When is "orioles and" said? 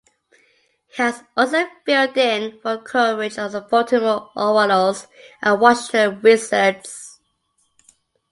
4.35-5.61